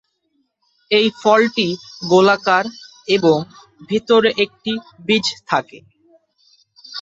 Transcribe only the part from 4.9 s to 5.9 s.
বীজ থাকে।